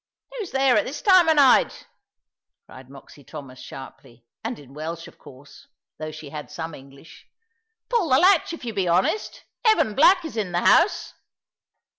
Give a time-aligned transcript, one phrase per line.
[0.31, 1.85] "Who's there at this time of night?"
[2.65, 5.67] cried Moxy Thomas, sharply, and in Welsh of course,
[5.99, 7.27] although she had some English;
[7.87, 9.43] "pull the latch, if you be honest.
[9.63, 11.13] Evan Black is in the house."